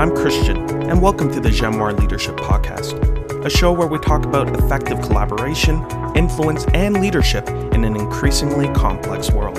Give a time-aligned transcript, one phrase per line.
[0.00, 0.56] I'm Christian,
[0.88, 5.84] and welcome to the Jenoir Leadership Podcast, a show where we talk about effective collaboration,
[6.16, 9.58] influence, and leadership in an increasingly complex world.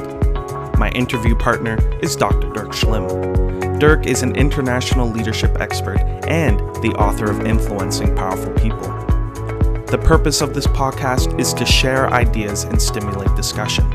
[0.80, 2.50] My interview partner is Dr.
[2.54, 3.78] Dirk Schlimm.
[3.78, 8.88] Dirk is an international leadership expert and the author of Influencing Powerful People.
[9.92, 13.86] The purpose of this podcast is to share ideas and stimulate discussion,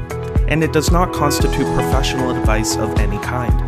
[0.49, 3.66] and it does not constitute professional advice of any kind.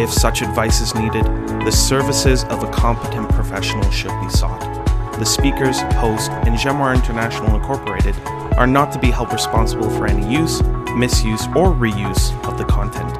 [0.00, 1.26] If such advice is needed,
[1.66, 4.58] the services of a competent professional should be sought.
[5.18, 8.14] The speakers, host, and Jenoir International Incorporated
[8.56, 10.62] are not to be held responsible for any use,
[10.96, 13.12] misuse, or reuse of the content.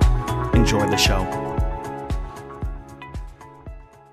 [0.54, 1.22] Enjoy the show.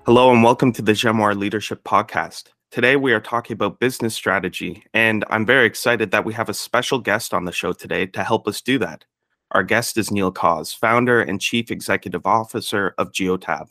[0.04, 2.48] Hello, and welcome to the Jenoir Leadership Podcast.
[2.70, 6.54] Today, we are talking about business strategy, and I'm very excited that we have a
[6.54, 9.06] special guest on the show today to help us do that.
[9.52, 13.68] Our guest is Neil Cawse, founder and chief executive officer of Geotab,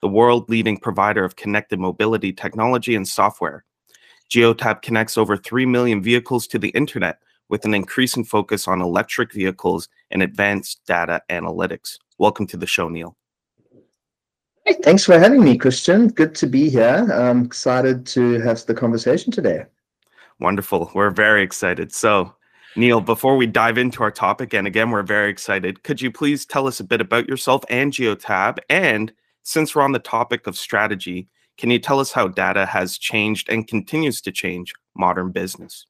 [0.00, 3.64] the world leading provider of connected mobility technology and software.
[4.28, 9.32] Geotab connects over 3 million vehicles to the internet with an increasing focus on electric
[9.32, 11.98] vehicles and advanced data analytics.
[12.18, 13.16] Welcome to the show, Neil.
[14.66, 16.08] Hey, thanks for having me, Christian.
[16.08, 17.06] Good to be here.
[17.12, 19.64] I'm excited to have the conversation today.
[20.40, 20.90] Wonderful.
[20.92, 21.92] We're very excited.
[21.92, 22.34] So,
[22.76, 26.46] Neil, before we dive into our topic, and again, we're very excited, could you please
[26.46, 28.58] tell us a bit about yourself and Geotab?
[28.68, 29.12] And
[29.42, 33.48] since we're on the topic of strategy, can you tell us how data has changed
[33.48, 35.86] and continues to change modern business?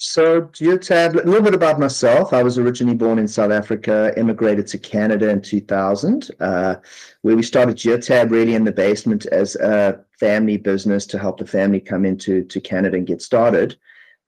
[0.00, 2.32] So, Geotab, a little bit about myself.
[2.32, 6.76] I was originally born in South Africa, immigrated to Canada in 2000, uh,
[7.22, 11.46] where we started Geotab really in the basement as a family business to help the
[11.46, 13.76] family come into to Canada and get started.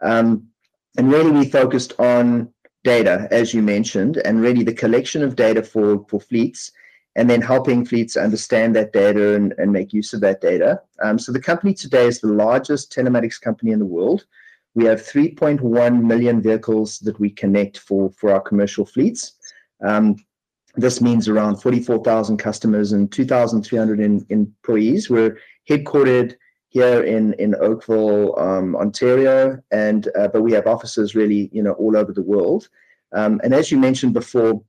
[0.00, 0.48] Um,
[0.96, 2.52] and really, we focused on
[2.84, 6.72] data, as you mentioned, and really the collection of data for, for fleets
[7.16, 10.81] and then helping fleets understand that data and, and make use of that data.
[11.03, 14.26] Um, so the company today is the largest telematics company in the world.
[14.75, 19.32] We have 3.1 million vehicles that we connect for, for our commercial fleets.
[19.84, 20.16] Um,
[20.76, 25.10] this means around 44,000 customers and 2,300 employees.
[25.10, 25.38] We're
[25.69, 26.36] headquartered
[26.70, 31.72] here in in Oakville, um, Ontario, and uh, but we have offices really, you know,
[31.72, 32.69] all over the world.
[33.12, 34.62] Um, and as you mentioned before,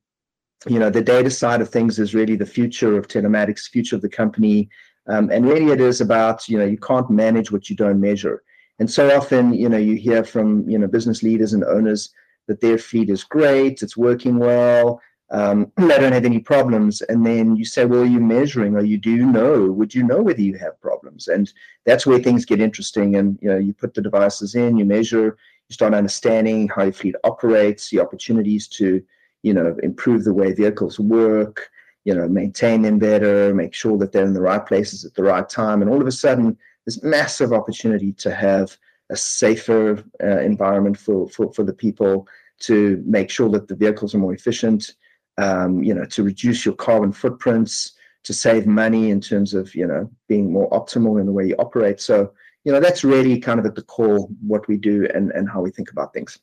[0.68, 4.02] you know, the data side of things is really the future of telematics, future of
[4.02, 4.68] the company,
[5.08, 8.44] um, and really it is about you know you can't manage what you don't measure.
[8.80, 12.10] And so often, you know, you hear from you know business leaders and owners
[12.48, 15.00] that their fleet is great, it's working well,
[15.32, 17.02] um, they don't have any problems.
[17.02, 19.72] And then you say, well, are you measuring or you do know?
[19.72, 21.28] Would you know whether you have problems?
[21.28, 21.52] And
[21.86, 23.16] that's where things get interesting.
[23.16, 25.38] And you know, you put the devices in, you measure,
[25.70, 29.02] you start understanding how your fleet operates, the opportunities to,
[29.42, 31.70] you know, improve the way vehicles work,
[32.04, 35.24] you know, maintain them better, make sure that they're in the right places at the
[35.24, 35.82] right time.
[35.82, 38.76] And all of a sudden, this massive opportunity to have
[39.10, 42.28] a safer uh, environment for, for, for the people
[42.60, 44.96] to make sure that the vehicles are more efficient
[45.38, 47.94] um, you know, to reduce your carbon footprints,
[48.24, 51.56] to save money in terms of, you know, being more optimal in the way you
[51.58, 52.00] operate.
[52.00, 52.32] So,
[52.64, 55.62] you know, that's really kind of at the core what we do and, and how
[55.62, 56.38] we think about things.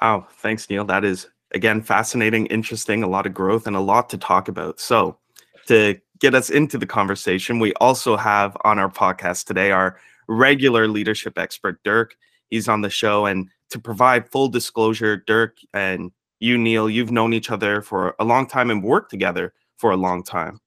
[0.00, 0.26] Wow.
[0.30, 0.84] Thanks, Neil.
[0.84, 4.78] That is, again, fascinating, interesting, a lot of growth and a lot to talk about.
[4.80, 5.18] So,
[5.66, 9.98] to get us into the conversation, we also have on our podcast today our
[10.28, 12.16] regular leadership expert, Dirk.
[12.50, 13.26] He's on the show.
[13.26, 16.12] And to provide full disclosure, Dirk and
[16.44, 19.96] you, Neil, you've known each other for a long time and worked together for a
[19.96, 20.60] long time.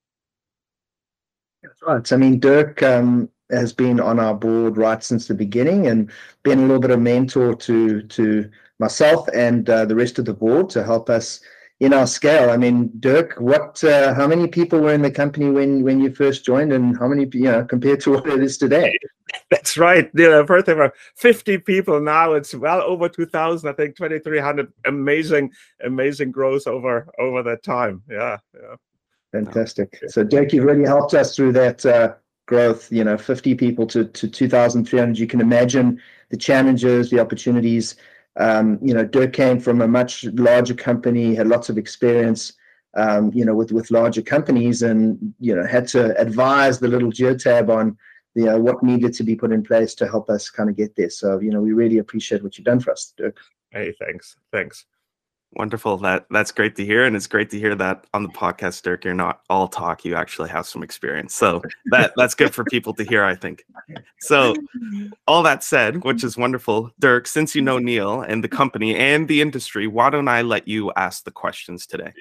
[1.61, 2.11] That's right.
[2.11, 6.11] I mean, Dirk um, has been on our board right since the beginning and
[6.43, 8.49] been a little bit of mentor to to
[8.79, 11.41] myself and uh, the rest of the board to help us
[11.79, 12.49] in our scale.
[12.49, 13.83] I mean, Dirk, what?
[13.83, 17.07] Uh, how many people were in the company when when you first joined, and how
[17.07, 18.97] many you know compared to what it is today?
[19.51, 20.09] That's right.
[20.15, 22.33] Yeah, first of all, 50 people now.
[22.33, 23.69] It's well over 2,000.
[23.69, 24.71] I think 2,300.
[24.85, 25.51] Amazing,
[25.83, 28.01] amazing growth over over that time.
[28.09, 28.75] Yeah, yeah.
[29.33, 29.99] Fantastic.
[30.07, 32.13] So, Dirk, you've really helped us through that uh,
[32.47, 32.91] growth.
[32.91, 35.19] You know, 50 people to to 2,300.
[35.19, 37.95] You can imagine the challenges, the opportunities
[38.39, 42.53] you know, Dirk came from a much larger company, had lots of experience,
[42.95, 47.11] um, you know, with with larger companies, and you know, had to advise the little
[47.11, 47.97] Geotab on,
[48.35, 50.95] you know, what needed to be put in place to help us kind of get
[50.95, 51.09] there.
[51.09, 53.37] So, you know, we really appreciate what you've done for us, Dirk.
[53.71, 54.85] Hey, thanks, thanks.
[55.53, 55.97] Wonderful.
[55.97, 59.05] That that's great to hear, and it's great to hear that on the podcast, Dirk.
[59.05, 61.33] You're not all talk; you actually have some experience.
[61.33, 63.23] So that that's good for people to hear.
[63.23, 63.65] I think.
[64.19, 64.55] So,
[65.25, 67.27] all that said, which is wonderful, Dirk.
[67.27, 70.91] Since you know Neil and the company and the industry, why don't I let you
[70.97, 72.13] ask the questions today?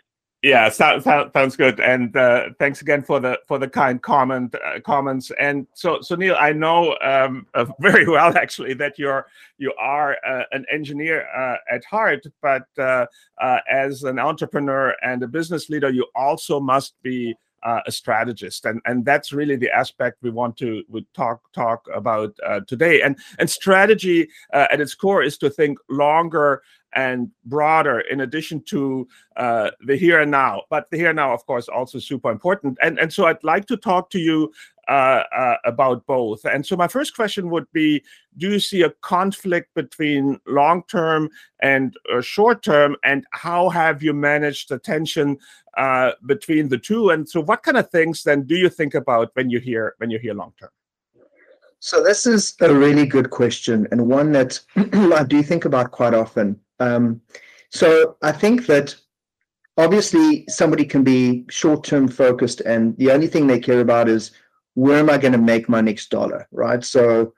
[0.47, 4.79] Yeah, sounds sounds good, and uh, thanks again for the for the kind comment uh,
[4.79, 5.33] comments.
[5.41, 9.27] And so, so Neil, I know um, uh, very well actually that you're
[9.59, 13.07] you are uh, an engineer uh, at heart, but uh,
[13.69, 17.35] as an entrepreneur and a business leader, you also must be
[17.85, 22.33] a strategist, and and that's really the aspect we want to would talk talk about
[22.69, 23.03] today.
[23.03, 26.63] And and strategy at its core is to think longer
[26.97, 29.07] and broader in addition to
[29.37, 30.63] uh, the here and now.
[30.71, 32.79] But the here and now of course also super important.
[32.83, 34.53] And and so i'd like to talk to you
[34.89, 36.45] uh, uh, about both.
[36.45, 38.03] And so my first question would be
[38.39, 41.29] do you see a conflict between long term
[41.61, 45.39] and uh, short term and how have you managed the tension
[45.77, 47.11] uh, between the two?
[47.11, 50.11] And so what kind of things then do you think about when you hear when
[50.11, 50.71] you hear long term
[51.81, 54.61] so this is a really good question and one that
[55.13, 56.59] I do think about quite often.
[56.81, 57.21] Um,
[57.71, 58.95] so I think that
[59.77, 64.33] obviously somebody can be short-term focused and the only thing they care about is
[64.75, 66.85] where am I going to make my next dollar, right?
[66.85, 67.33] So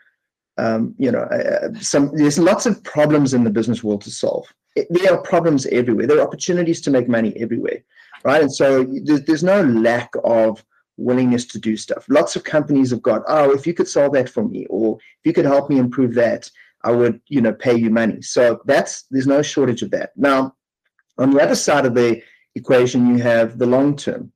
[0.58, 4.46] um, you know, uh, some there's lots of problems in the business world to solve.
[4.76, 6.06] It, there are problems everywhere.
[6.06, 7.78] There are opportunities to make money everywhere,
[8.24, 8.42] right?
[8.42, 10.62] And so there's, there's no lack of
[10.96, 12.04] willingness to do stuff.
[12.08, 15.26] Lots of companies have got, oh, if you could solve that for me, or if
[15.26, 16.50] you could help me improve that,
[16.84, 18.22] I would, you know, pay you money.
[18.22, 20.10] So that's there's no shortage of that.
[20.16, 20.54] Now,
[21.18, 22.22] on the other side of the
[22.54, 24.32] equation, you have the long term.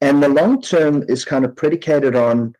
[0.00, 2.54] And the long term is kind of predicated on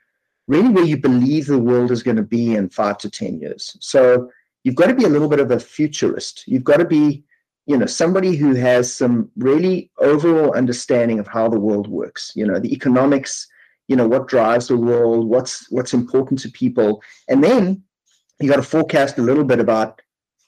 [0.49, 3.77] really where you believe the world is going to be in five to 10 years.
[3.81, 4.31] So
[4.65, 6.45] you've got to be a little bit of a futurist.
[6.47, 7.25] You've got to be,
[7.67, 12.47] you know, somebody who has some really overall understanding of how the world works, you
[12.47, 13.49] know, the economics,
[13.89, 17.03] you know, what drives the world, what's what's important to people.
[17.29, 17.83] And then
[18.41, 20.01] you got to forecast a little bit about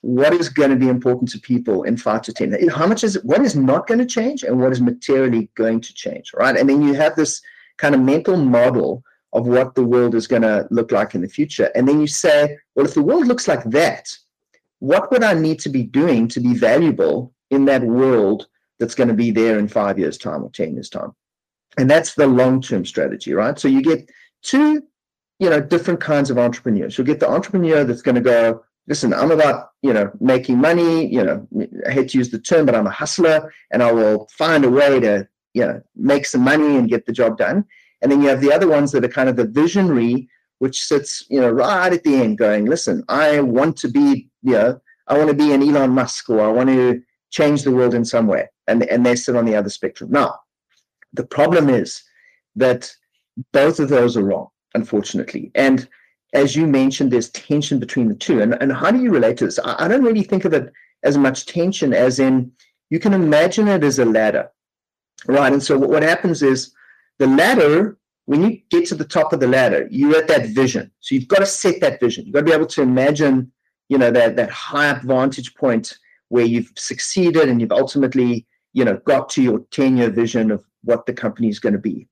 [0.02, 2.68] what is going to be important to people in five to ten.
[2.68, 5.94] How much is what is not going to change and what is materially going to
[5.94, 6.56] change, right?
[6.56, 7.40] And then you have this
[7.78, 9.02] kind of mental model
[9.32, 11.70] of what the world is going to look like in the future.
[11.74, 14.08] And then you say, well, if the world looks like that,
[14.78, 18.46] what would I need to be doing to be valuable in that world
[18.78, 21.12] that's going to be there in five years' time or 10 years' time?
[21.76, 23.58] And that's the long term strategy, right?
[23.58, 24.08] So you get
[24.42, 24.82] two
[25.38, 26.98] you know, different kinds of entrepreneurs.
[26.98, 31.06] You'll get the entrepreneur that's going to go, listen, I'm about, you know, making money,
[31.06, 31.46] you know,
[31.86, 34.70] I hate to use the term, but I'm a hustler and I will find a
[34.70, 37.64] way to, you know, make some money and get the job done.
[38.02, 41.24] And then you have the other ones that are kind of the visionary, which sits,
[41.28, 45.16] you know, right at the end going, listen, I want to be, you know, I
[45.16, 47.00] want to be an Elon Musk or I want to
[47.30, 48.48] change the world in some way.
[48.66, 50.10] And, and they sit on the other spectrum.
[50.10, 50.40] Now,
[51.12, 52.02] the problem is
[52.56, 52.92] that
[53.52, 55.50] both of those are wrong unfortunately.
[55.54, 55.88] And
[56.34, 58.42] as you mentioned, there's tension between the two.
[58.42, 59.58] And, and how do you relate to this?
[59.58, 60.72] I, I don't really think of it
[61.02, 62.52] as much tension as in
[62.90, 64.50] you can imagine it as a ladder,
[65.26, 65.52] right?
[65.52, 66.72] And so what, what happens is
[67.18, 70.90] the ladder, when you get to the top of the ladder, you're at that vision.
[71.00, 72.24] So you've got to set that vision.
[72.24, 73.52] You've got to be able to imagine,
[73.88, 75.98] you know, that that high vantage point
[76.28, 81.06] where you've succeeded and you've ultimately, you know, got to your 10-year vision of what
[81.06, 82.07] the company is going to be.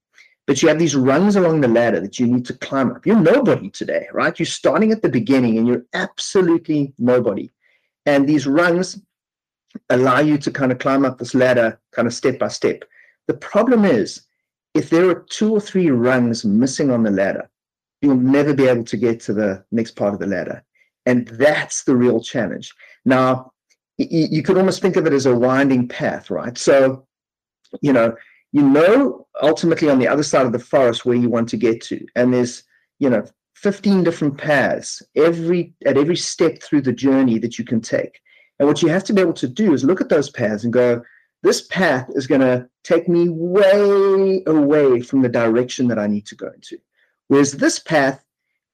[0.46, 3.04] But you have these rungs along the ladder that you need to climb up.
[3.04, 4.38] You're nobody today, right?
[4.38, 7.50] You're starting at the beginning and you're absolutely nobody.
[8.06, 9.00] And these rungs
[9.90, 12.84] allow you to kind of climb up this ladder kind of step by step.
[13.26, 14.22] The problem is,
[14.74, 17.50] if there are two or three rungs missing on the ladder,
[18.00, 20.62] you'll never be able to get to the next part of the ladder.
[21.06, 22.72] And that's the real challenge.
[23.04, 23.52] Now,
[23.98, 26.56] you could almost think of it as a winding path, right?
[26.58, 27.06] So,
[27.80, 28.14] you know,
[28.56, 31.82] you know ultimately on the other side of the forest where you want to get
[31.82, 32.06] to.
[32.16, 32.62] And there's
[32.98, 33.22] you know
[33.56, 38.18] 15 different paths every at every step through the journey that you can take.
[38.58, 40.72] And what you have to be able to do is look at those paths and
[40.72, 41.02] go
[41.42, 46.24] this path is going to take me way away from the direction that i need
[46.26, 46.78] to go into.
[47.28, 48.24] Whereas this path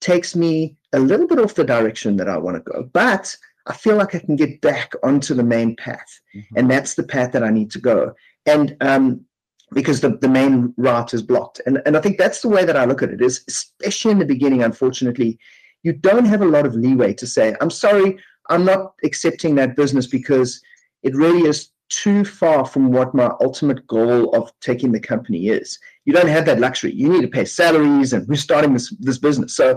[0.00, 3.36] takes me a little bit off the direction that i want to go but
[3.66, 6.10] i feel like i can get back onto the main path.
[6.36, 6.56] Mm-hmm.
[6.56, 8.14] and that's the path that i need to go.
[8.46, 9.24] And um,
[9.72, 11.60] because the, the main route is blocked.
[11.66, 14.18] And, and I think that's the way that I look at it is especially in
[14.18, 15.38] the beginning, unfortunately,
[15.82, 19.76] you don't have a lot of leeway to say, I'm sorry, I'm not accepting that
[19.76, 20.60] business because
[21.02, 25.78] it really is too far from what my ultimate goal of taking the company is.
[26.06, 26.92] You don't have that luxury.
[26.92, 29.54] You need to pay salaries, and we're starting this this business.
[29.54, 29.76] So,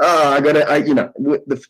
[0.00, 1.10] uh, I got to, I, you know,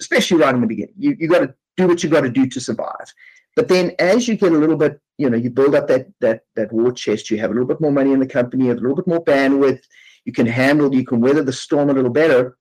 [0.00, 2.46] especially right in the beginning, you you got to do what you got to do
[2.46, 3.14] to survive.
[3.56, 6.42] But then as you get a little bit, you know, you build up that that
[6.56, 8.96] that war chest, you have a little bit more money in the company, a little
[8.96, 9.82] bit more bandwidth,
[10.24, 12.56] you can handle, you can weather the storm a little better.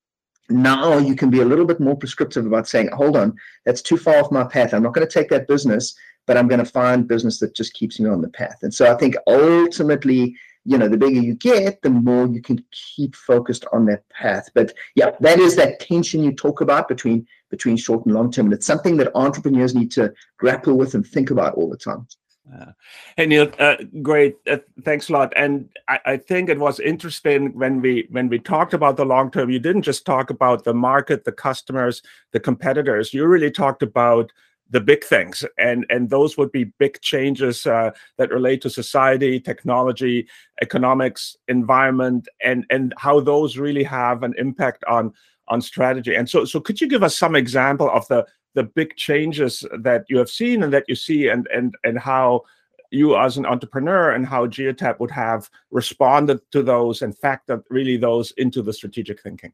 [0.50, 3.36] Now you can be a little bit more prescriptive about saying, hold on,
[3.66, 4.74] that's too far off my path.
[4.74, 5.96] I'm not going to take that business
[6.26, 8.60] but I'm going to find business that just keeps me on the path.
[8.62, 10.36] And so I think ultimately,
[10.66, 14.50] you know, the bigger you get, the more you can keep focused on that path.
[14.54, 18.48] But yeah, that is that tension you talk about between between short and long term.
[18.48, 22.08] And it's something that entrepreneurs need to grapple with and think about all the time.
[22.54, 22.72] Uh,
[23.16, 25.32] hey Neil, uh, great, uh, thanks a lot.
[25.36, 29.32] And I, I, think it was interesting when we when we talked about the long
[29.32, 29.50] term.
[29.50, 32.02] You didn't just talk about the market, the customers,
[32.32, 33.14] the competitors.
[33.14, 34.34] You really talked about
[34.70, 39.40] the big things, and and those would be big changes uh, that relate to society,
[39.40, 40.28] technology,
[40.62, 45.14] economics, environment, and and how those really have an impact on
[45.48, 46.16] on strategy.
[46.16, 50.06] And so, so could you give us some example of the the big changes that
[50.10, 52.44] you have seen and that you see and and and how
[52.92, 57.98] you as an entrepreneur and how geotab would have responded to those and factored really
[57.98, 59.52] those into the strategic thinking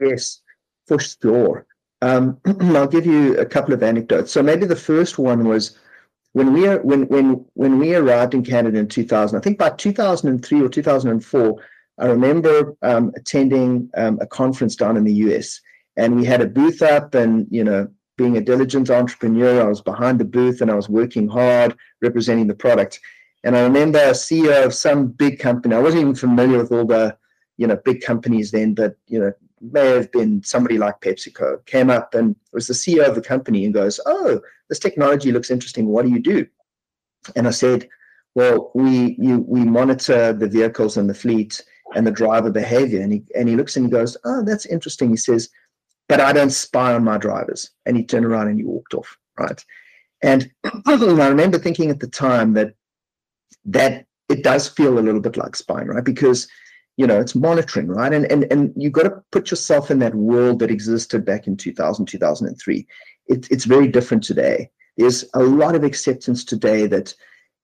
[0.00, 0.40] yes
[0.86, 1.66] for sure
[2.02, 2.38] um,
[2.76, 5.78] i'll give you a couple of anecdotes so maybe the first one was
[6.32, 10.60] when we when when when we arrived in canada in 2000 i think by 2003
[10.60, 11.64] or 2004
[11.98, 15.60] i remember um, attending um, a conference down in the us
[15.96, 19.62] and we had a booth up and you know being a diligent entrepreneur.
[19.62, 23.00] I was behind the booth and I was working hard representing the product.
[23.44, 25.74] And I remember a CEO of some big company.
[25.74, 27.16] I wasn't even familiar with all the,
[27.56, 29.32] you know, big companies then, but you know,
[29.70, 33.64] may have been somebody like PepsiCo came up and was the CEO of the company
[33.64, 35.86] and goes, "Oh, this technology looks interesting.
[35.86, 36.46] What do you do?"
[37.36, 37.88] And I said,
[38.34, 41.62] "Well, we you we monitor the vehicles and the fleet
[41.94, 45.10] and the driver behavior." And he and he looks and he goes, "Oh, that's interesting."
[45.10, 45.48] He says,
[46.08, 47.70] but I don't spy on my drivers.
[47.86, 49.64] And he turned around and he walked off, right?
[50.22, 50.50] And
[50.86, 52.74] I remember thinking at the time that
[53.64, 56.04] that it does feel a little bit like spying, right?
[56.04, 56.48] Because
[56.96, 58.12] you know it's monitoring, right?
[58.12, 61.56] And and and you've got to put yourself in that world that existed back in
[61.56, 62.86] 2000, 2003.
[63.28, 64.70] It, it's very different today.
[64.96, 67.14] There's a lot of acceptance today that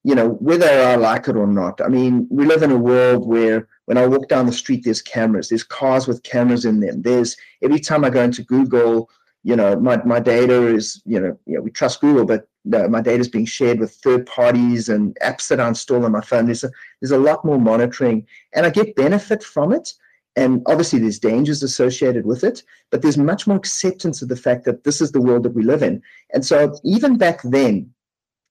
[0.05, 1.81] you know, whether I like it or not.
[1.81, 5.03] I mean, we live in a world where when I walk down the street, there's
[5.03, 7.03] cameras, there's cars with cameras in them.
[7.03, 9.11] There's every time I go into Google,
[9.45, 13.01] you know, my, my data is, you know, you know, we trust Google, but my
[13.01, 16.47] data is being shared with third parties and apps that I install on my phone.
[16.47, 19.95] There's a, there's a lot more monitoring and I get benefit from it.
[20.37, 24.65] And obviously, there's dangers associated with it, but there's much more acceptance of the fact
[24.67, 26.01] that this is the world that we live in.
[26.33, 27.93] And so, even back then,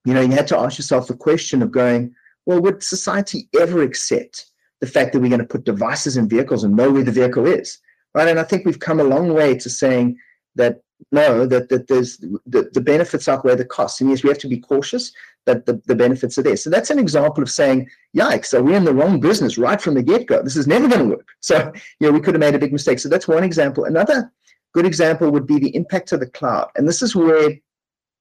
[0.04, 2.14] you know, you had to ask yourself the question of going,
[2.46, 4.48] well, would society ever accept
[4.82, 7.48] the fact that we're going to put devices in vehicles and know where the vehicle
[7.48, 7.80] is?
[8.14, 8.28] Right.
[8.28, 10.18] And I think we've come a long way to saying
[10.58, 14.02] that know that, that there's the, the benefits outweigh the costs.
[14.02, 15.12] And yes, we have to be cautious,
[15.46, 16.58] but the, the benefits are there.
[16.58, 19.94] So that's an example of saying, yikes, so we're in the wrong business right from
[19.94, 20.42] the get-go.
[20.42, 21.28] This is never going to work.
[21.40, 23.00] So, you know, we could have made a big mistake.
[23.00, 23.86] So that's one example.
[23.86, 24.32] Another
[24.74, 26.70] good example would be the impact of the cloud.
[26.76, 27.52] And this is where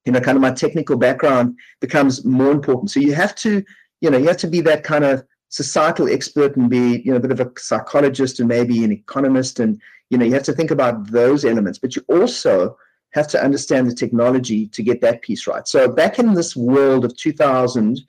[0.07, 2.89] you know, kind of my technical background becomes more important.
[2.89, 3.61] So you have to,
[3.99, 7.17] you know, you have to be that kind of societal expert and be, you know,
[7.17, 9.59] a bit of a psychologist and maybe an economist.
[9.59, 12.77] And, you know, you have to think about those elements, but you also
[13.11, 15.67] have to understand the technology to get that piece right.
[15.67, 17.99] So back in this world of 2000,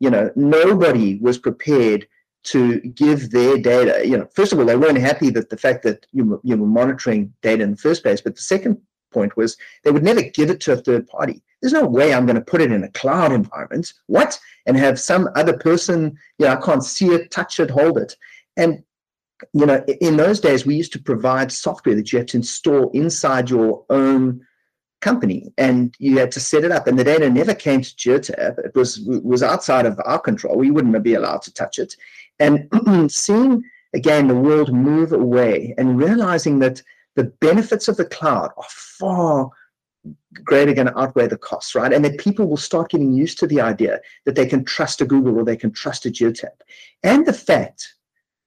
[0.00, 2.06] you know, nobody was prepared
[2.44, 4.06] to give their data.
[4.06, 6.56] You know, first of all, they weren't happy that the fact that you were, you
[6.56, 8.20] were monitoring data in the first place.
[8.20, 8.80] But the second
[9.12, 11.42] point was they would never give it to a third party.
[11.60, 13.92] There's no way I'm going to put it in a cloud environment.
[14.06, 14.38] What?
[14.66, 18.14] And have some other person, you know, I can't see it, touch it, hold it.
[18.56, 18.82] And,
[19.52, 22.90] you know, in those days, we used to provide software that you had to install
[22.90, 24.46] inside your own
[25.00, 28.58] company and you had to set it up and the data never came to geotab
[28.58, 31.94] it was was outside of our control we wouldn't be allowed to touch it
[32.40, 32.66] and
[33.12, 33.62] seeing
[33.94, 36.82] again the world move away and realizing that
[37.14, 39.50] the benefits of the cloud are far
[40.44, 41.92] greater going to outweigh the costs, right?
[41.92, 45.04] And that people will start getting used to the idea that they can trust a
[45.04, 46.50] Google or they can trust a Geotab.
[47.02, 47.94] And the fact,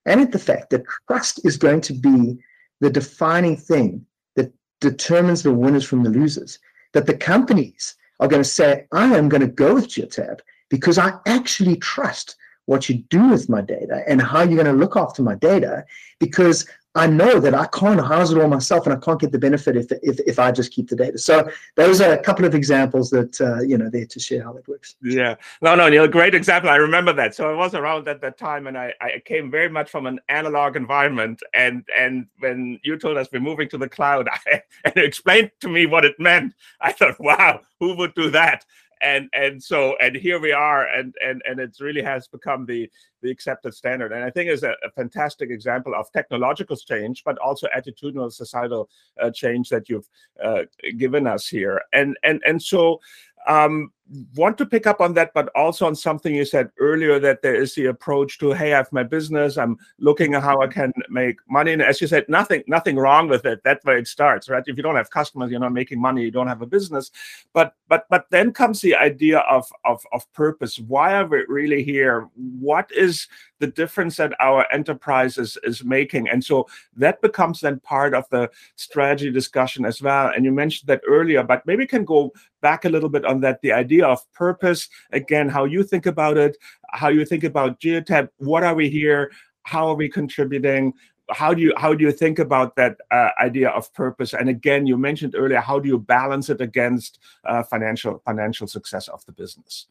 [0.06, 2.38] and at the fact that trust is going to be
[2.80, 6.60] the defining thing that determines the winners from the losers.
[6.94, 10.40] That the companies are going to say, I am going to go with Geotab
[10.70, 14.80] because I actually trust what you do with my data and how you're going to
[14.80, 15.86] look after my data
[16.20, 19.38] because I know that I can't house it all myself, and I can't get the
[19.38, 21.20] benefit if if, if I just keep the data.
[21.20, 24.54] So those are a couple of examples that uh, you know there to share how
[24.54, 24.96] that works.
[25.04, 26.70] Yeah, no, no, Neil, great example.
[26.70, 27.36] I remember that.
[27.36, 30.20] So I was around at that time, and I, I came very much from an
[30.30, 31.42] analog environment.
[31.54, 35.70] And and when you told us we're moving to the cloud, I, and explained to
[35.70, 38.66] me what it meant, I thought, wow, who would do that?
[39.02, 42.90] And and so and here we are and and and it really has become the
[43.22, 44.12] the accepted standard.
[44.12, 48.90] And i think is a, a, fantastic example of technological change but also attitudinal societal
[49.22, 50.08] uh, change that you've
[50.44, 50.64] uh,
[50.98, 51.82] given us here.
[51.94, 53.00] And and and so
[53.48, 53.92] um,
[54.36, 57.56] want to pick up on that, but also on something you said earlier that there
[57.56, 60.92] is the approach to, hey, I have my business, I'm looking at how I can
[61.10, 61.74] make money.
[61.74, 63.62] And as you said, nothing, nothing wrong with it.
[63.64, 64.64] That's where it starts, right?
[64.66, 67.12] If you don't have customers, you're not making money, you don't have a business.
[67.54, 70.80] But but but then comes the idea of of, of purpose.
[70.80, 72.30] Why are we really here?
[72.36, 73.28] What is
[73.60, 76.30] the difference that our enterprise is, is making?
[76.30, 80.32] And so that becomes then part of the strategy discussion as well.
[80.36, 83.62] And you mentioned that earlier, but maybe can go back a little bit on that
[83.62, 84.90] the idea of purpose.
[85.12, 86.58] Again how you think about it
[86.92, 89.32] how you think about geotab what are we here
[89.64, 90.94] how are we contributing
[91.32, 94.34] how do you how do you think about that uh, idea of purpose?
[94.34, 99.08] And again you mentioned earlier how do you balance it against uh, financial financial success
[99.08, 99.88] of the business?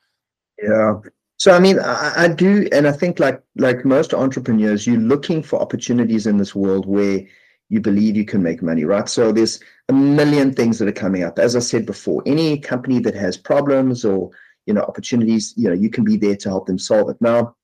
[0.61, 0.95] Yeah.
[1.37, 5.41] So i mean I, I do and i think like like most entrepreneurs you're looking
[5.41, 7.21] for opportunities in this world where
[7.69, 9.09] you believe you can make money, right?
[9.09, 11.39] So there's a million things that are coming up.
[11.39, 14.31] As I said before, any company that has problems or
[14.67, 17.21] you know opportunities, you know, you can be there to help them solve it.
[17.21, 17.55] Now,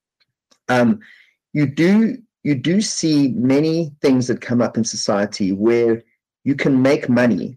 [0.69, 1.01] um,
[1.53, 6.03] you do you do see many things that come up in society where
[6.45, 7.57] you can make money,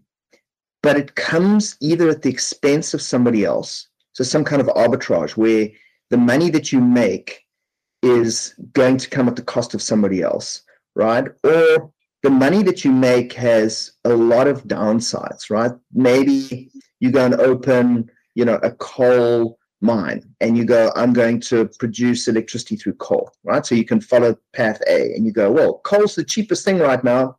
[0.82, 5.36] but it comes either at the expense of somebody else, so some kind of arbitrage
[5.36, 5.68] where
[6.10, 7.44] the money that you make
[8.02, 10.62] is going to come at the cost of somebody else,
[10.94, 11.26] right?
[11.44, 15.72] Or the money that you make has a lot of downsides, right?
[15.92, 16.70] Maybe
[17.00, 21.70] you go and open, you know, a coal mine and you go, I'm going to
[21.78, 23.64] produce electricity through coal, right?
[23.64, 27.02] So you can follow path A and you go, well, coal's the cheapest thing right
[27.04, 27.36] now.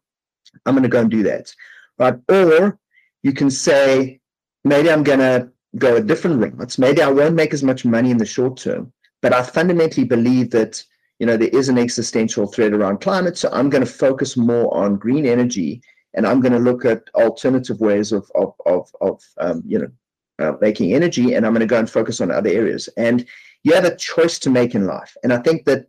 [0.65, 1.53] I'm going to go and do that,
[1.97, 2.15] right?
[2.29, 2.79] Or
[3.23, 4.21] you can say,
[4.63, 6.79] maybe I'm going to go a different route.
[6.79, 10.51] Maybe I won't make as much money in the short term, but I fundamentally believe
[10.51, 10.83] that
[11.19, 13.37] you know, there is an existential threat around climate.
[13.37, 15.81] So I'm going to focus more on green energy
[16.15, 19.91] and I'm going to look at alternative ways of, of, of, of um, you know,
[20.39, 22.87] uh, making energy and I'm going to go and focus on other areas.
[22.95, 23.27] And
[23.63, 25.15] you have a choice to make in life.
[25.23, 25.87] And I think that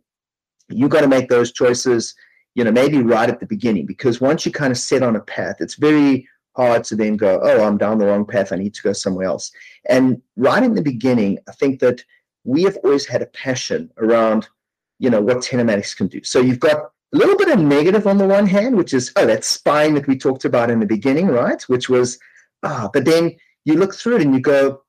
[0.69, 2.13] you've got to make those choices,
[2.53, 5.21] you know, maybe right at the beginning, because once you kind of set on a
[5.21, 8.51] path, it's very hard to then go, oh, I'm down the wrong path.
[8.51, 9.49] I need to go somewhere else.
[9.87, 12.03] And right in the beginning, I think that
[12.43, 14.49] we have always had a passion around–
[15.01, 16.23] you know what telematics can do.
[16.23, 19.25] So you've got a little bit of negative on the one hand, which is oh
[19.25, 21.61] that spine that we talked about in the beginning, right?
[21.63, 22.19] Which was
[22.63, 23.35] ah, but then
[23.65, 24.83] you look through it and you go,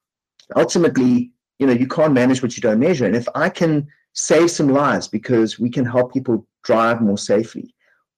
[0.55, 3.07] ultimately, you know, you can't manage what you don't measure.
[3.07, 7.75] And if I can save some lives because we can help people drive more safely,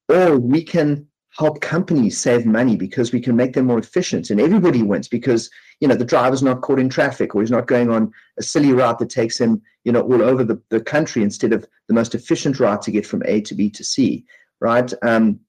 [0.09, 4.31] or we can help companies save money because we can make them more efficient.
[4.31, 7.67] And everybody wins because you know the driver's not caught in traffic or he's not
[7.67, 11.23] going on a silly route that takes him you know all over the, the country
[11.23, 14.25] instead of the most efficient route to get from a to b to c
[14.61, 14.93] right?
[15.03, 15.41] Um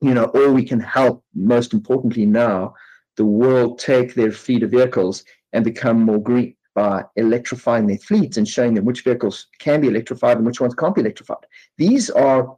[0.00, 2.74] you know or we can help most importantly now
[3.16, 8.36] the world take their fleet of vehicles and become more green by electrifying their fleets
[8.36, 11.44] and showing them which vehicles can be electrified and which ones can't be electrified.
[11.76, 12.56] These are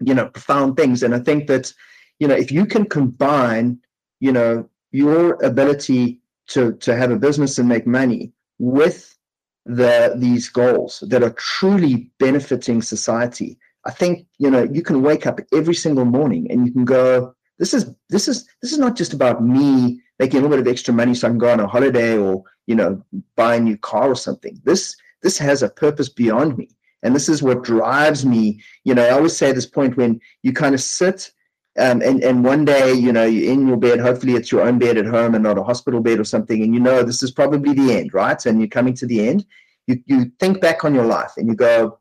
[0.00, 1.02] you know profound things.
[1.02, 1.72] And i think that
[2.20, 3.80] you know, if you can combine,
[4.20, 9.16] you know, your ability to to have a business and make money with
[9.64, 15.26] the these goals that are truly benefiting society, I think you know you can wake
[15.26, 18.96] up every single morning and you can go, this is this is this is not
[18.96, 21.60] just about me making a little bit of extra money so I can go on
[21.60, 23.02] a holiday or you know
[23.34, 24.60] buy a new car or something.
[24.64, 26.68] This this has a purpose beyond me,
[27.02, 28.60] and this is what drives me.
[28.84, 31.32] You know, I always say this point when you kind of sit
[31.78, 34.78] um, and and one day you know you're in your bed hopefully it's your own
[34.78, 37.30] bed at home and not a hospital bed or something and you know this is
[37.30, 38.44] probably the end right?
[38.46, 39.44] And you're coming to the end.
[39.86, 41.98] You you think back on your life and you go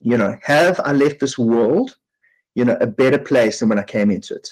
[0.00, 1.96] you know have i left this world
[2.54, 4.48] you know a better place than when i came into it?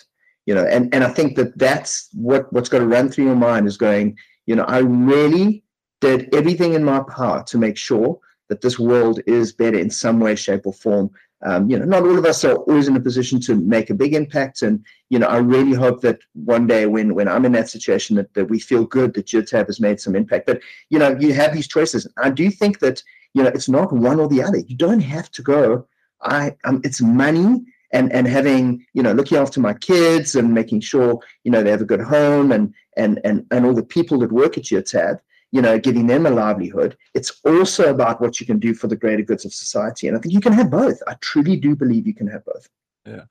[0.47, 3.37] You know and and i think that that's what what's going to run through your
[3.37, 5.65] mind is going you know i really
[6.01, 8.19] did everything in my power to make sure
[8.49, 11.11] that this world is better in some way shape or form
[11.43, 13.95] um, you know, not all of us are always in a position to make a
[13.95, 14.63] big impact.
[14.63, 18.17] And, you know, I really hope that one day when when I'm in that situation
[18.17, 20.47] that, that we feel good that Geotab has made some impact.
[20.47, 22.07] But, you know, you have these choices.
[22.23, 24.59] I do think that, you know, it's not one or the other.
[24.59, 25.87] You don't have to go,
[26.23, 30.81] I um, it's money and and having, you know, looking after my kids and making
[30.81, 34.19] sure, you know, they have a good home and and and and all the people
[34.19, 35.21] that work at Geotab
[35.53, 36.97] you know, giving them a livelihood.
[37.15, 40.09] It's also about what you can do for the greater goods of society.
[40.09, 41.01] And I think you can have both.
[41.07, 42.69] I truly do believe you can have both.
[43.07, 43.25] Yeah,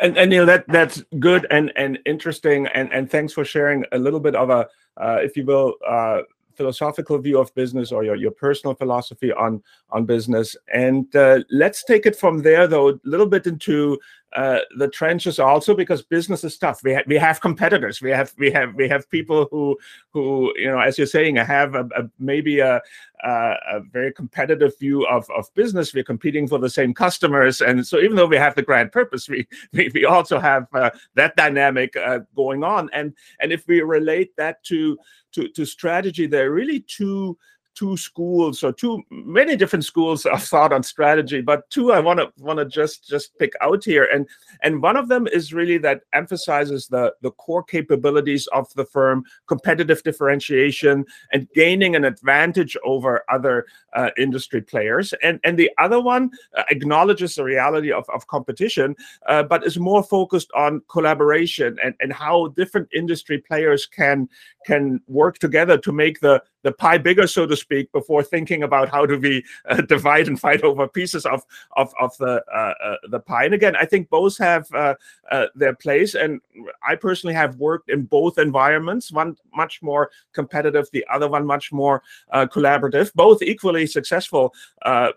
[0.00, 3.84] and and you know that that's good and and interesting, and and thanks for sharing
[3.92, 6.20] a little bit of a, uh, if you will, uh,
[6.56, 11.84] philosophical view of business or your, your personal philosophy on on business and uh, let's
[11.84, 13.98] take it from there though a little bit into
[14.34, 16.82] uh, the trenches also because business is tough.
[16.82, 18.02] We have we have competitors.
[18.02, 19.78] We have we have we have people who
[20.10, 22.80] who you know, as you're saying, have a, a maybe a,
[23.22, 25.94] a, a very competitive view of of business.
[25.94, 29.28] We're competing for the same customers, and so even though we have the grand purpose,
[29.28, 32.90] we we, we also have uh, that dynamic uh, going on.
[32.92, 34.98] And and if we relate that to
[35.32, 37.38] to to strategy, there are really two
[37.74, 42.18] two schools or two many different schools of thought on strategy but two i want
[42.18, 44.08] to want to just just pick out here.
[44.12, 44.26] And
[44.62, 49.24] and one of them is really that emphasizes the the core capabilities of the firm
[49.46, 55.14] competitive differentiation and gaining an advantage over other uh, industry players.
[55.22, 58.96] And and the other one uh, acknowledges the reality of, of competition
[59.28, 64.28] uh, but is more focused on collaboration and and how different industry players can
[64.66, 68.88] can work together to make the the pie bigger, so to speak, before thinking about
[68.88, 71.44] how do we uh, divide and fight over pieces of
[71.76, 73.44] of, of the uh, uh, the pie.
[73.44, 74.94] And again, I think both have uh,
[75.30, 76.14] uh, their place.
[76.14, 76.40] And
[76.86, 79.12] I personally have worked in both environments.
[79.12, 83.12] One much more competitive, the other one much more collaborative.
[83.14, 84.54] Both equally successful,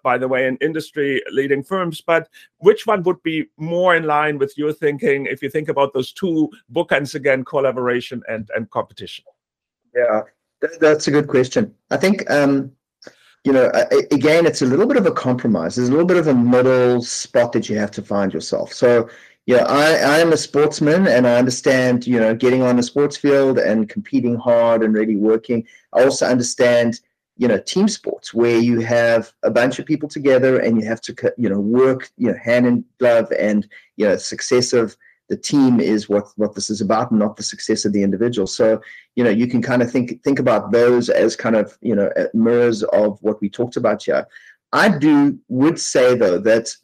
[0.04, 2.02] by the way, in industry leading firms.
[2.02, 5.94] But which one would be more in line with your thinking if you think about
[5.94, 9.24] those two bookends again, collaboration and and competition?
[9.96, 10.22] Yeah,
[10.80, 11.74] that's a good question.
[11.92, 12.72] I think, um,
[13.44, 13.72] you know,
[14.12, 15.76] again, it's a little bit of a compromise.
[15.76, 18.74] There's a little bit of a middle spot that you have to find yourself.
[18.74, 19.10] So,
[19.46, 23.16] yeah, I, I am a sportsman and I understand, you know, getting on the sports
[23.16, 25.66] field and competing hard and really working.
[25.94, 27.00] I also understand,
[27.38, 31.00] you know, team sports where you have a bunch of people together and you have
[31.02, 34.98] to, you know, work, you know, hand in glove and, you know, successive
[35.30, 38.48] the team is what what this is about, and not the success of the individual.
[38.48, 38.82] So
[39.16, 42.10] you know you can kind of think think about those as kind of you know
[42.34, 44.28] mirrors of what we talked about here.
[44.74, 46.76] I do would say though that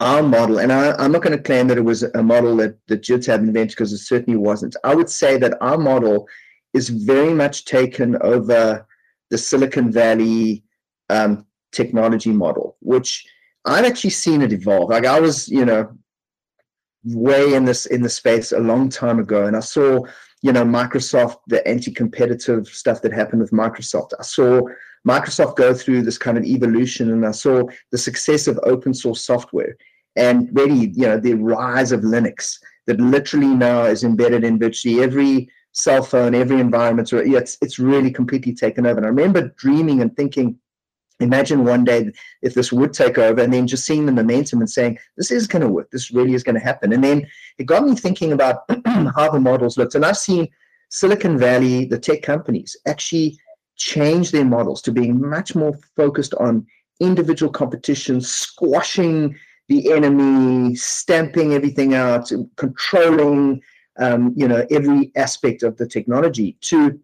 [0.00, 2.78] our model, and I, am not going to claim that it was a model that
[2.88, 4.76] that Geotab invented because it certainly wasn't.
[4.84, 6.28] I would say that our model
[6.74, 8.86] is very much taken over
[9.30, 10.64] the Silicon Valley
[11.10, 13.26] um, technology model, which
[13.64, 14.90] I've actually seen it evolve.
[14.90, 15.96] Like I was, you know,
[17.14, 20.04] way in this in the space a long time ago, and I saw
[20.42, 24.12] you know Microsoft the anti-competitive stuff that happened with Microsoft.
[24.18, 24.62] I saw
[25.06, 29.24] Microsoft go through this kind of evolution, and I saw the success of open source
[29.24, 29.76] software
[30.16, 35.02] and really you know the rise of Linux that literally now is embedded in virtually
[35.02, 37.08] every cell phone, every environment.
[37.08, 38.98] So it's it's really completely taken over.
[38.98, 40.58] And I remember dreaming and thinking
[41.20, 42.10] imagine one day
[42.42, 45.46] if this would take over and then just seeing the momentum and saying this is
[45.46, 45.90] going to work.
[45.90, 46.92] This really is going to happen.
[46.92, 47.26] And then
[47.58, 50.48] it got me thinking about how the models looked and i've seen
[50.88, 53.38] silicon valley the tech companies actually
[53.76, 56.66] change their models to being much more focused on
[57.00, 59.36] individual competition squashing
[59.68, 63.60] the enemy stamping everything out controlling
[63.98, 66.98] um, you know every aspect of the technology to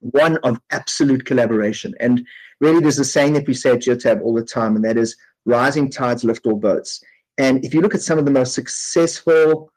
[0.00, 1.94] one of absolute collaboration.
[2.00, 2.26] And
[2.60, 5.16] really there's a saying that we say at Geotab all the time, and that is
[5.44, 7.02] rising tides lift all boats.
[7.38, 9.72] And if you look at some of the most successful,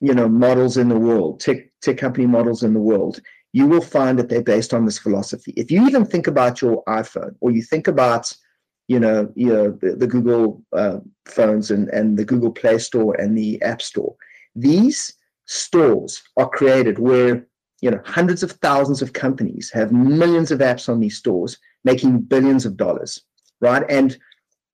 [0.00, 3.20] you know, models in the world, tech tech company models in the world,
[3.52, 5.52] you will find that they're based on this philosophy.
[5.56, 8.32] If you even think about your iPhone, or you think about,
[8.88, 13.14] you know, you know the, the Google uh, phones and and the Google Play Store
[13.20, 14.14] and the App Store,
[14.54, 15.14] these
[15.46, 17.46] stores are created where
[17.80, 22.20] you know hundreds of thousands of companies have millions of apps on these stores making
[22.20, 23.22] billions of dollars,
[23.60, 23.84] right?
[23.88, 24.16] And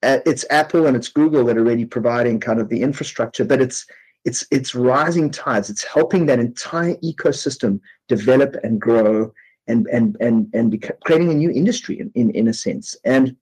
[0.03, 3.61] uh, it's Apple and it's Google that are really providing kind of the infrastructure, but
[3.61, 3.87] it's
[4.25, 5.71] it's it's rising tides.
[5.71, 9.33] It's helping that entire ecosystem develop and grow
[9.67, 12.97] and and and and creating a new industry in, in in a sense.
[13.05, 13.37] And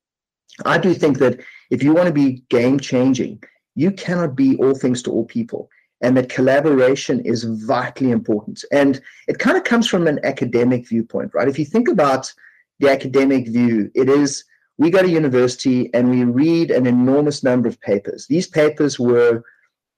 [0.65, 3.43] I do think that if you want to be game changing,
[3.75, 5.69] you cannot be all things to all people
[6.03, 8.65] and that collaboration is vitally important.
[8.71, 11.49] And it kind of comes from an academic viewpoint, right?
[11.49, 12.33] If you think about
[12.79, 13.91] the academic view.
[13.95, 14.45] It is
[14.79, 18.27] we go to university and we read an enormous number of papers.
[18.27, 19.43] These papers were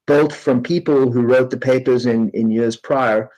[0.07, 3.31] built from people who wrote the papers in, in years prior,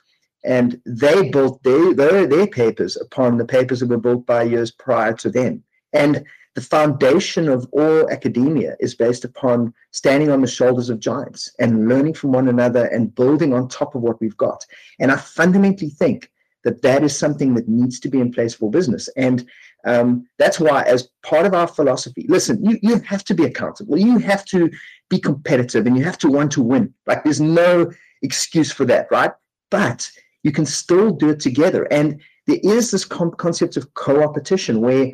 [0.45, 4.71] and they built their, their, their papers upon the papers that were built by years
[4.71, 5.63] prior to them.
[5.93, 6.23] And
[6.55, 11.87] the foundation of all academia is based upon standing on the shoulders of giants and
[11.87, 14.65] learning from one another and building on top of what we've got.
[14.99, 16.29] And I fundamentally think
[16.63, 19.07] that that is something that needs to be in place for business.
[19.15, 19.49] And
[19.85, 23.97] um, that's why, as part of our philosophy, listen, you, you have to be accountable.
[23.97, 24.69] You have to
[25.09, 26.93] be competitive and you have to want to win.
[27.07, 29.31] Like there's no excuse for that, right?
[29.69, 30.09] But
[30.43, 31.87] you can still do it together.
[31.91, 35.11] And there is this concept of co-opetition where,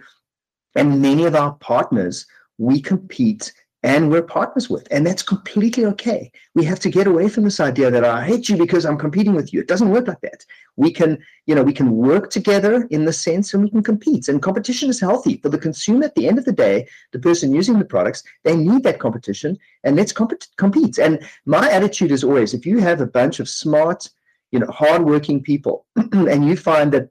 [0.75, 2.25] and many of our partners,
[2.57, 4.87] we compete and we're partners with.
[4.89, 6.31] And that's completely okay.
[6.55, 8.97] We have to get away from this idea that oh, I hate you because I'm
[8.97, 9.61] competing with you.
[9.61, 10.45] It doesn't work like that.
[10.77, 14.27] We can, you know, we can work together in the sense and we can compete.
[14.27, 16.05] And competition is healthy for the consumer.
[16.05, 19.57] At the end of the day, the person using the products, they need that competition
[19.83, 20.97] and let's comp- compete.
[20.97, 24.09] And my attitude is always if you have a bunch of smart,
[24.51, 27.09] you know, hardworking people and you find that,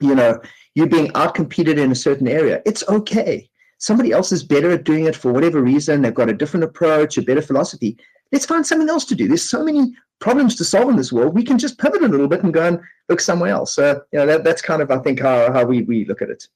[0.00, 0.40] you know,
[0.74, 3.48] you're being outcompeted in a certain area, it's okay
[3.82, 6.02] somebody else is better at doing it for whatever reason.
[6.02, 7.98] They've got a different approach, a better philosophy.
[8.30, 9.26] Let's find something else to do.
[9.26, 11.34] There's so many problems to solve in this world.
[11.34, 13.74] We can just pivot a little bit and go and look somewhere else.
[13.74, 16.30] So, you know, that, that's kind of, I think, how, how we, we look at
[16.30, 16.46] it.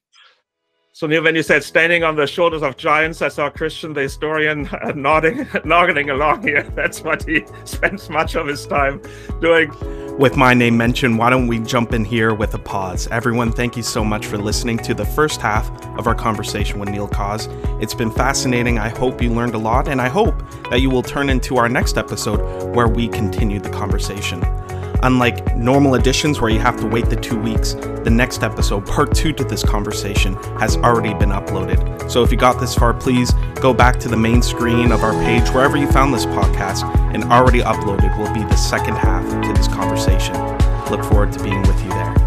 [0.96, 4.00] So Neil, when you said standing on the shoulders of giants, I saw Christian, the
[4.00, 6.62] historian, uh, nodding, nodding along here.
[6.74, 9.02] That's what he spends much of his time
[9.42, 9.70] doing.
[10.16, 13.08] With my name mentioned, why don't we jump in here with a pause?
[13.08, 16.88] Everyone, thank you so much for listening to the first half of our conversation with
[16.88, 17.46] Neil Cawse.
[17.78, 18.78] It's been fascinating.
[18.78, 21.68] I hope you learned a lot, and I hope that you will turn into our
[21.68, 24.40] next episode where we continue the conversation.
[25.02, 29.14] Unlike normal editions where you have to wait the two weeks, the next episode, part
[29.14, 32.10] two to this conversation, has already been uploaded.
[32.10, 35.12] So if you got this far, please go back to the main screen of our
[35.24, 39.52] page, wherever you found this podcast, and already uploaded will be the second half to
[39.52, 40.34] this conversation.
[40.90, 42.25] Look forward to being with you there.